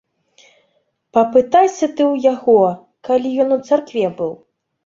Папытайся 1.17 1.89
ты 1.99 2.03
ў 2.13 2.25
яго, 2.33 2.59
калі 3.11 3.35
ён 3.45 3.49
у 3.59 3.63
царкве 3.69 4.05
быў? 4.17 4.35